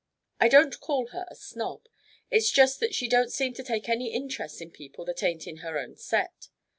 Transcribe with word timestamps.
I 0.39 0.47
don't 0.47 0.79
call 0.79 1.09
her 1.09 1.27
a 1.29 1.35
snob; 1.35 1.85
it's 2.31 2.49
just 2.49 2.79
that 2.79 2.95
she 2.95 3.07
don't 3.07 3.31
seem 3.31 3.53
to 3.53 3.61
take 3.63 3.87
any 3.87 4.11
interest 4.11 4.59
in 4.59 4.71
people 4.71 5.05
that 5.05 5.21
ain't 5.21 5.45
in 5.45 5.57
her 5.57 5.77
own 5.77 5.95
set. 5.95 6.49